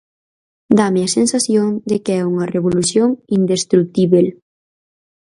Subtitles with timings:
[0.79, 4.27] Dáme a sensación de que é unha revolución indestrutíbel.